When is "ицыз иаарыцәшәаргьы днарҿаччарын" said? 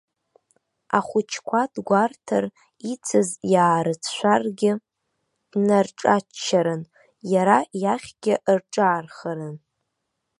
2.91-6.83